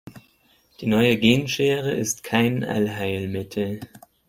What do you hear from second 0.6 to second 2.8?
Die neue Genschere ist kein